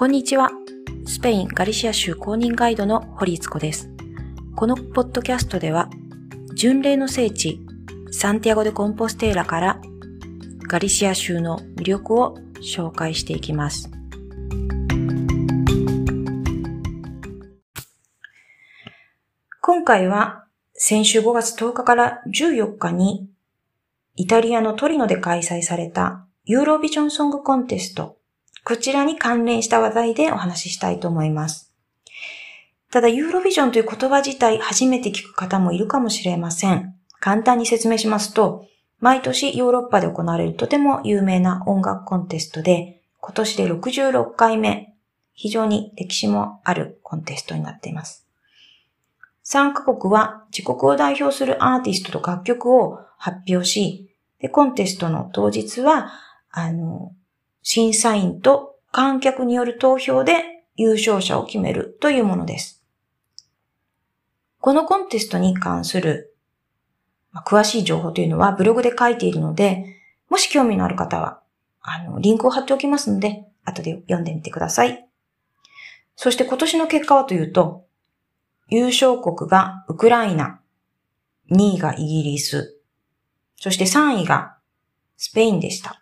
[0.00, 0.48] こんにちは。
[1.04, 3.90] スペイン・ガリシア州公認ガイドの堀津子です。
[4.56, 5.90] このポッドキャストでは、
[6.54, 7.60] 巡礼の聖地、
[8.10, 9.78] サンティアゴ・でコンポステーラから
[10.66, 13.90] ガリシア州の魅力を紹介していきます。
[19.60, 23.28] 今回は先週5月10日から14日に
[24.16, 28.16] イタリアのトリノで開催されたユーロビジョンソングコンテスト
[28.64, 31.72] こちらに関連した話題でお話ししたいと思います。
[32.90, 36.96] ただ、ユーロビジョンという言葉自体初めて聞く方もいるかもしれません。
[37.20, 38.66] 簡単に説明しますと、
[38.98, 44.94] 毎年ヨーロッパで行われるとても有名な音楽コンテストで、今年で66回目、
[45.34, 48.26] 非常に歴史もあるコンテストになっています。
[49.42, 56.12] 参加国は自国を代表するアーティストと楽曲を発表し、で、コンテストの当日は、
[56.50, 57.12] あの、
[57.62, 62.82] 審査員と観客による投票で優勝者を決めるというものです。
[64.60, 66.34] このコンテストに関する、
[67.46, 69.96] 詳しい情報というのはブログで書いているので、
[70.28, 71.40] もし興味のある方は、
[71.82, 75.06] あの、リンクを貼っておきますので、後で読んでみてください。
[76.16, 77.86] そして今年の結果はというと、
[78.68, 80.60] 優勝国がウクライナ、
[81.50, 82.78] 2位がイギリス、
[83.56, 84.56] そして3位が
[85.16, 86.00] スペインでした。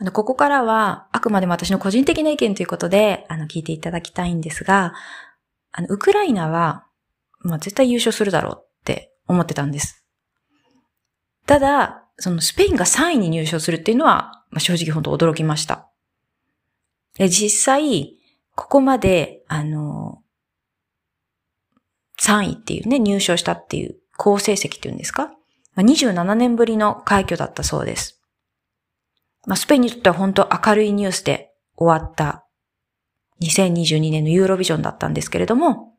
[0.00, 4.94] あの、ここからは、あくまでも私の個人的な意見ということで、あの、聞いていただきたいんですが、
[5.72, 6.86] あの、ウクライナは、
[7.40, 10.04] まあ、絶対優勝するだろうって思ってたんです。
[11.46, 15.88] ただ、そのスペインが3位に入賞するっていうのは、まあ、正直本当驚きました。
[17.18, 18.16] 実際、
[18.54, 20.22] ここまで、あの、
[22.20, 25.28] 3位っていうね、入賞したっていう好成績っていうんですか、
[25.74, 28.17] まあ、27年ぶりの快挙だったそうです。
[29.46, 32.46] まあ、スペインにとっては本当明るいニュースで終わった
[33.42, 35.94] 2022年のユーロビジョンだったんですけれども、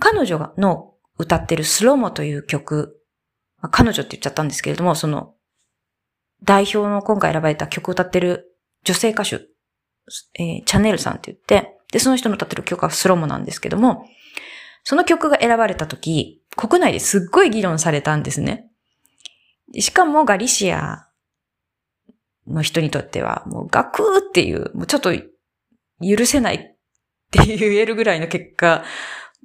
[0.00, 3.00] 彼女の歌ってるスロモという曲、
[3.60, 5.34] まあ、彼女って言っちゃったんですけれども、その
[6.42, 9.36] 代表の今回選ばれた曲を歌ってる女性歌手、
[10.34, 14.06] えー、チャネルさんって言って、で、その人の歌ってる曲はスロモなんですけども、
[14.82, 18.68] その曲が選ばれた時、国内ですっごい議論されたんですね。
[19.78, 21.06] しかもガリシア
[22.46, 26.58] の人にとっては、もうガクーっていう、もうちょっと許せないっ
[27.30, 28.84] て言えるぐらいの結果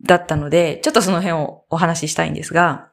[0.03, 2.91] だったので、ちょっとその辺をお話ししたいんですが、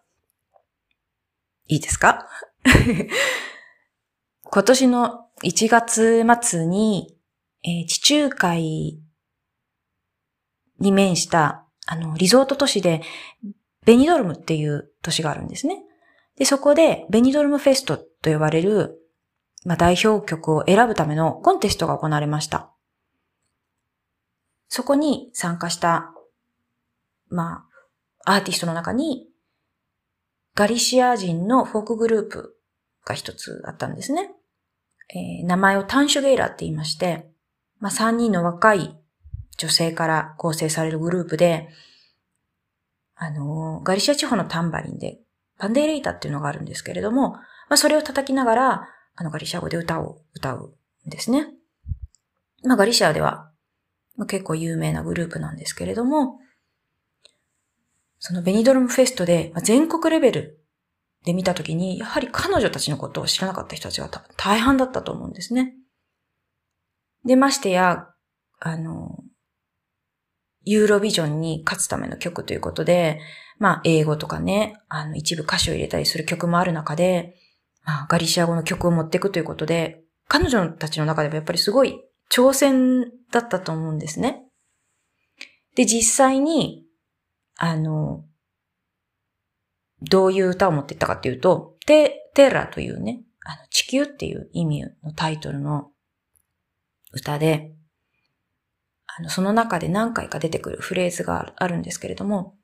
[1.69, 2.27] いいですか？
[4.45, 7.17] 今年の1月末に、
[7.65, 9.01] えー、地中海
[10.79, 13.03] に面した、あの、リゾート都市で、
[13.85, 15.83] ベニドルムっていう都市があるんですね。
[16.37, 18.99] で、そこで、ベニドルムフェストと呼ばれる、
[19.67, 22.71] まあ、代表曲を選ぶためのコンテストが行われました。
[24.69, 26.13] そこに参加した、
[27.29, 27.67] ま
[28.25, 29.27] あ、アーティストの中に、
[30.55, 32.57] ガリシア人のフォークグループ
[33.05, 34.31] が一つあったんですね。
[35.13, 37.29] えー、名前をタンシュゲイラって言いまして、
[37.81, 38.97] まあ、3人の若い
[39.59, 41.69] 女性から構成されるグループで、
[43.17, 45.19] あのー、ガリシア地方のタンバリンで、
[45.59, 47.41] パンデーレイタっていうのがあるんですけれども、ま
[47.71, 50.75] あ、それを叩きながら、あの、ガリシア語で歌を歌う
[51.07, 51.49] んですね。
[52.63, 53.51] まあ、ガリシアでは、
[54.17, 56.39] まあ、結構有名なグループなんですけれども、
[58.19, 60.61] そのベニドルムフェストで、まあ、全国レベル
[61.25, 65.75] で見たときに、やはり彼女たちのことを知らなかった人たちが大半だったと思うんですね。
[67.25, 68.09] で、ましてや、
[68.61, 69.19] あの、
[70.63, 73.21] ユーロビジョンに勝つための曲ということで、
[73.59, 77.37] まあ、英語とかね、あの、一部歌詞を入れたりする曲もある中で、
[78.09, 84.43] ガリシア語の曲を持っていくということで、彼女たちの中ではやっぱりすごい挑戦だったと思うんですね。
[85.77, 86.85] で、実際に、
[87.57, 88.25] あの、
[90.03, 95.91] どういう歌を持っていったかっていうと、テ、テラというね、あの、地球っていう意味のタイトルの
[97.13, 97.73] 歌で、
[99.07, 102.57] あの、その中で何回か出てくるフレーズがあるんですけれども、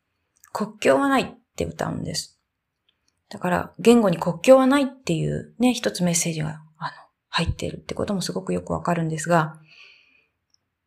[0.53, 1.27] 国境はないっ
[1.57, 2.42] て歌うんです。
[3.33, 6.91] だから、言語に国境はないっていうね、一つメッセージが、あの、
[7.31, 9.59] 入っているってこともすごくよくわかるんですが、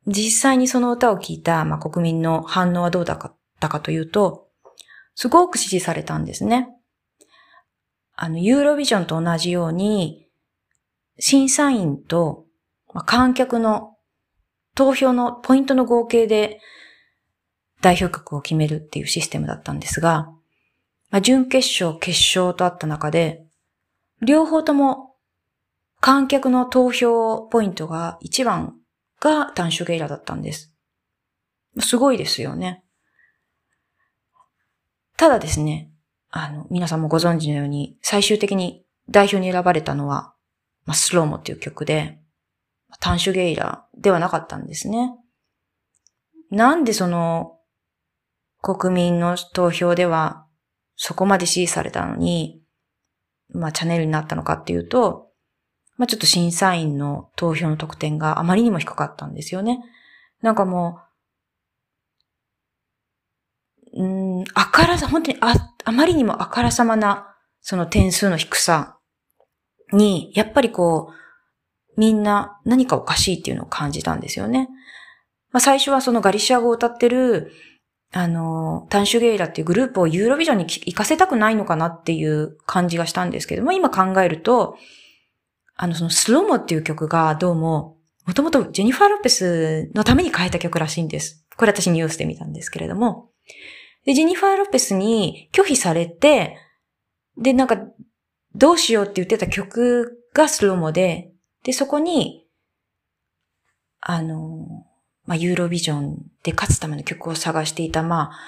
[0.06, 4.48] 実際にその歌を聴いた、まあ、国民の反応はどうだったかというと、
[5.16, 6.70] すごく支持されたんですね。
[8.16, 10.28] あの、ユーロビジョンと同じように、
[11.18, 12.46] 審査員と、
[12.94, 13.98] まあ、観客の
[14.76, 16.60] 投票のポイントの合計で
[17.82, 20.30] 代表曲を決めるっていうシステムだったんですが、
[21.16, 23.46] まあ、準決勝、決勝とあった中で、
[24.22, 25.16] 両方とも
[26.02, 28.76] 観客の投票ポイントが一番
[29.22, 30.74] がタンシュゲイラだったんです。
[31.80, 32.84] すごいですよね。
[35.16, 35.90] ただですね、
[36.32, 40.34] あの、皆さんもご存知のように、最終的に代表に選ばれたのは、
[40.86, 42.20] まあ、スローモっていう曲で、
[43.00, 45.16] タンシュゲイラではなかったんですね。
[46.52, 47.58] なんでその、
[48.62, 50.45] 国民の投票では、
[50.96, 52.62] そこまで支持されたのに、
[53.50, 55.30] まあ、チャンネルになったのかっていうと、
[55.98, 59.80] まあ、ちょっと審査員の投票の得点があまりにも低かったんですよね。
[60.42, 61.00] なんかも
[63.94, 68.98] う、うん、あからさ、本当にあ、あまりにもあからさまな、その点数の低さ
[69.94, 74.70] に、やっぱりこう、みんな何かおかしいっていうのを感じたんですよね。
[75.52, 77.54] まあ、最初はそのガリシア語を歌ってる、
[78.18, 84.78] あの、タンシュゲイラっていうグループをユーロビジョンに行かせたくないのかなっていう感じがしたんですけども、今考えると、
[85.76, 91.46] あの、そのスローモっていう曲がどうも、もともとジェニファー・ロペスのために変えた曲らしいんです。
[91.58, 93.32] これ私ニュースで見たんですけれども。
[94.06, 96.56] で、ジェニファー・ロペスに拒否されて、
[97.38, 97.78] で、なんか、
[98.56, 101.34] どうしようって言ってた曲がスローモで、
[101.64, 102.48] で、そこに、
[104.00, 104.75] あの、
[105.26, 108.40] まあ、ユーロビジョンで勝つための曲を探していた、まあ、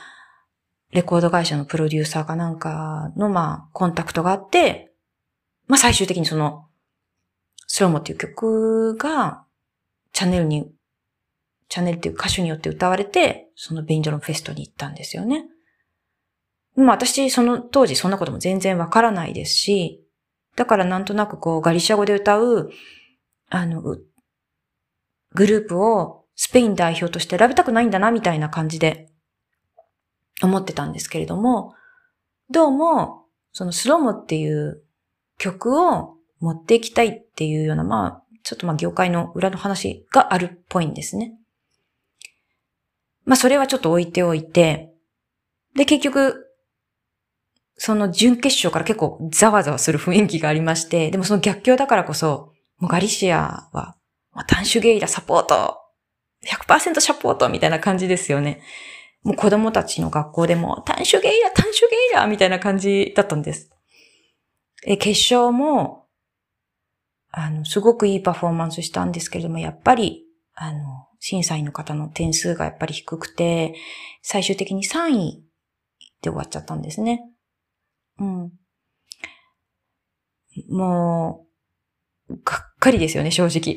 [0.92, 4.94] レコード会社のプロデューサーかなんかの、まあ、コンタクトがあって、
[5.68, 6.68] まあ、最終的にその、
[7.68, 9.44] スローモっていう曲が、
[10.14, 10.72] チャンネルに、
[11.68, 15.46] チャンネルっていう歌手によって歌われて、そのベンジョロンフェストに行ったんですよね。
[16.78, 20.06] まあ私、その当時そんなことも全然わからないですし、
[20.56, 22.72] だからなんとなくこう、ガリシャ語で歌う、
[23.50, 24.02] あの、グ
[25.36, 29.10] ループをスペイン代表として選びたくないんだな、みたいな感じで
[30.44, 31.74] 思ってたんですけれども、
[32.51, 34.84] どうも、そのスローモっていう
[35.39, 41.34] 曲を持っていきたいっていうような、まあ、ちょっとまあ業界の裏の話があるっぽいんですね。
[43.25, 44.94] まあそれはちょっと置いておいて、
[45.75, 46.45] で結局、
[47.78, 53.98] その準決勝から結構ざわざわする雰囲気がありまして、でもその逆境だからこそ、もうガリシアは、
[54.33, 55.80] まあ、ダンシュゲイラサポート、
[56.45, 58.62] 100%サポートみたいな感じですよね。
[59.24, 63.72] もう子供たちの学校でも、短シュゲイラ、短シュゲイラみたいな感じだったんです。
[64.86, 66.07] え、決勝も、
[67.31, 70.24] あの、すごくいいパフォーマンスしたんですけれども、やっぱり、
[70.54, 70.80] あの、
[71.19, 73.75] 審査員の方の点数がやっぱり低くて、
[74.22, 75.44] 最終的に3位
[76.22, 77.22] で終わっちゃったんですね。
[78.19, 78.51] うん。
[80.69, 81.45] も
[82.30, 83.75] う、がっかりですよね、正直。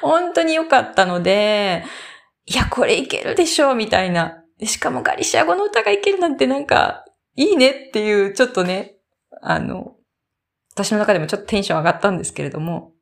[0.00, 1.84] 本当に良かったので、
[2.46, 4.42] いや、これいけるでしょう、みたいな。
[4.62, 7.04] しかもガリシア語の歌がいけるなんてなんか、
[7.36, 8.96] いいねっていう、ちょっとね、
[9.42, 9.94] あの、
[10.74, 12.92] 私の中でもちょっとテンション上がったんですけれども、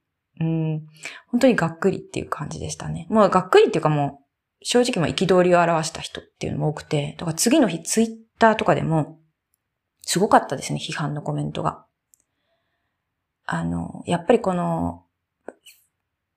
[0.41, 0.87] うん、
[1.29, 3.07] 本当にがっくりっていう感じでしたね。
[3.11, 8.09] もうがっくりっていうかもう、正直も憤りを表した人っていうのも多くて、だか次の日ツイッ
[8.39, 9.19] ターとかでも、
[10.03, 11.85] すごかったですね、批判のコメントが。
[13.45, 15.05] あの、やっぱりこの、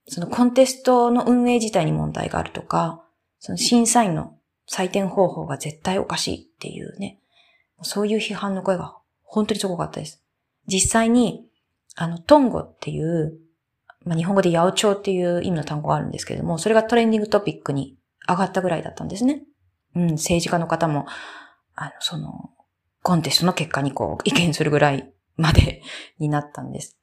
[0.08, 3.04] そのコンテストの運営自体に問題があるとか、
[3.40, 4.36] その審査員の
[4.70, 7.20] 採点方法が絶対おかしいっていうね、
[7.82, 10.24] そういう批判の声が本当にすごかったです。
[10.68, 11.46] 実際に、
[11.96, 13.40] あの、トンゴっていう、
[14.06, 17.98] まあ、日本語で八百長っていう意味の単語があるんですけれども、それがトレンディングトピックに
[18.28, 19.44] 上がったぐらいだったんですね。
[19.96, 21.06] うん、政治家の方も、
[21.76, 22.52] あの、その、
[23.02, 25.82] コンテストの結果にこう、意見するぐらいまで
[26.20, 26.98] になったんです。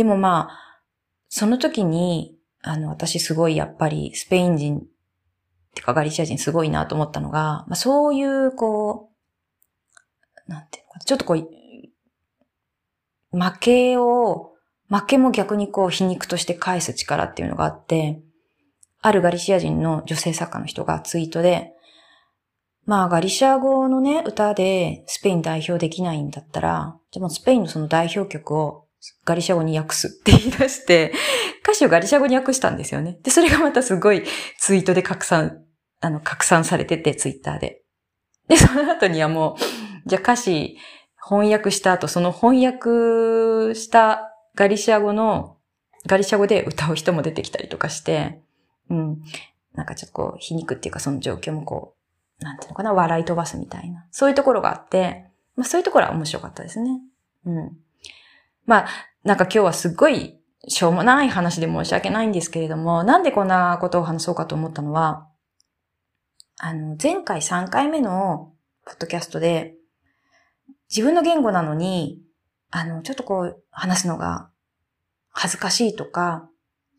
[0.00, 0.80] でもまあ、
[1.28, 4.86] その時に、あの、私すごいやっぱりスペイン人
[5.74, 9.10] てかガリシア人すごいなと思ったのが、まあそういうこ
[10.48, 11.46] う、なんていうのかちょっとこう、
[13.38, 14.54] 負けを、
[14.88, 18.22] 負けも逆にこう皮肉として返す力っていうのがあって、
[19.02, 21.74] あるガリシア人の女性作家の人がツイートで、
[22.86, 28.86] まあガリシア語のね、歌でスペイン代表できないんだったら、じゃもうスペインのその代表曲を
[29.24, 31.12] ガリシャ語に訳すって言い出して、
[31.62, 33.18] 歌詞をガリシャ語に訳したんですよね。
[33.22, 34.24] で、それがまたすごい
[34.58, 35.62] ツイートで拡散、
[36.00, 37.82] あの、拡散されてて、ツイッターで。
[38.48, 39.56] で、その後にはも
[40.06, 40.76] う、じゃあ歌詞
[41.22, 45.56] 翻訳した後、その翻訳したガリシア語の、
[46.06, 48.40] ガリシア語で歌う人も出てきたりとかして、
[48.88, 49.22] うん。
[49.74, 51.94] なんかちょっとこう、皮肉っていうかその状況もこ
[52.40, 54.06] う、なんていうのかな、笑い飛ばすみたいな。
[54.10, 55.26] そういうところがあって、
[55.56, 57.00] まあそういうところは面白かったですね。
[57.46, 57.76] うん。
[58.66, 58.88] まあ、
[59.24, 60.38] なんか今日はすっごい
[60.68, 65.28] しょうもない話で申し訳ないんですけれども、なんでこんなことを話そうかと思ったのは、
[66.58, 68.52] あの、前回3回目の
[68.84, 69.74] ポッドキャストで、
[70.90, 72.20] 自分の言語なのに、
[72.70, 74.50] あの、ちょっとこう、話すのが
[75.30, 76.48] 恥ずかしいとか、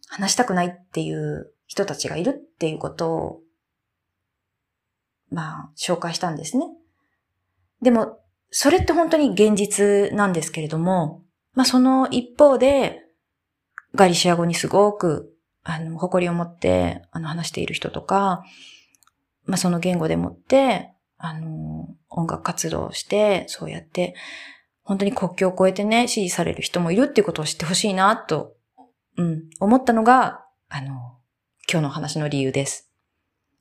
[0.08, 3.39] 話したくないっていう人たちがいるっていうことを、
[5.30, 6.65] まあ、紹介したんですね。
[7.82, 11.22] でも、それって本当に現実なんですけれども、
[11.53, 13.03] まあその一方で、
[13.93, 18.43] ガリシア語にすごく、あの、誇りを持って、あの、話している人とか、
[19.46, 24.15] まあその言語でもって、あの、音楽活動をして、そうやって、
[24.84, 28.55] 本当に国境を越えてね、支持される人もいるっていうことを知ってほしいな、と、
[29.17, 31.17] うん、思ったのが、あの、
[31.72, 32.91] 今日の話の理由です。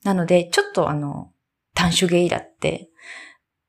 [0.02, 1.32] なので、ちょっとあの、
[1.75, 2.88] 単種ゲイラって、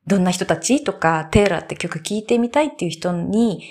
[0.06, 3.62] どんな人たちとか、テーラって曲聴いてみたいっていう人に、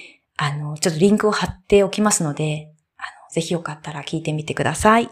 [0.43, 5.07] あの、ちょっとリンクを貼っておきますので、あの、ぜひよかったら聞いてみてください。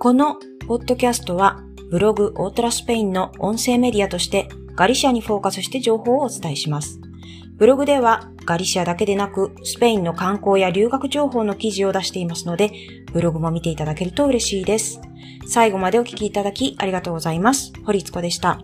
[0.00, 1.62] このポッドキャストは
[1.92, 6.98] ブログオートラスペインの音声メディアとしてガリシアにフォーカスして情報をお伝えします。
[7.56, 12.72] ブログではガリシアだけでなくスペインの観光や留学情報の記事を出していますので
[13.12, 15.00] ブログも見ていただけると嬉しいです。
[15.46, 17.72] 最後までお聞きいただきありがとうございます。
[17.84, 18.60] 堀津子でした。